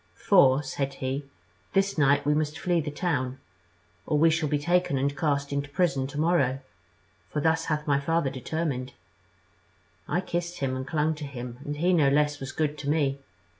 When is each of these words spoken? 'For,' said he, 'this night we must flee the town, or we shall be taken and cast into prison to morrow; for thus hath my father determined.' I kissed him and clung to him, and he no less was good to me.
'For,' 0.15 0.63
said 0.63 0.95
he, 0.95 1.25
'this 1.73 1.95
night 1.95 2.25
we 2.25 2.33
must 2.33 2.57
flee 2.57 2.81
the 2.81 2.89
town, 2.89 3.37
or 4.07 4.17
we 4.17 4.31
shall 4.31 4.49
be 4.49 4.57
taken 4.57 4.97
and 4.97 5.15
cast 5.15 5.53
into 5.53 5.69
prison 5.69 6.07
to 6.07 6.19
morrow; 6.19 6.57
for 7.29 7.39
thus 7.39 7.65
hath 7.65 7.85
my 7.85 7.99
father 7.99 8.31
determined.' 8.31 8.93
I 10.07 10.21
kissed 10.21 10.57
him 10.57 10.75
and 10.75 10.87
clung 10.87 11.13
to 11.13 11.25
him, 11.25 11.59
and 11.63 11.77
he 11.77 11.93
no 11.93 12.09
less 12.09 12.39
was 12.39 12.51
good 12.51 12.79
to 12.79 12.89
me. 12.89 13.19